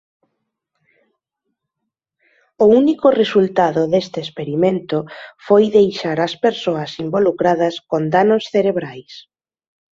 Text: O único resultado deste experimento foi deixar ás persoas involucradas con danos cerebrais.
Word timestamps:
O 2.63 2.65
único 2.81 3.07
resultado 3.21 3.81
deste 3.93 4.19
experimento 4.25 4.97
foi 5.45 5.63
deixar 5.79 6.17
ás 6.27 6.33
persoas 6.45 6.91
involucradas 7.05 7.75
con 7.89 8.01
danos 8.15 8.43
cerebrais. 8.53 9.13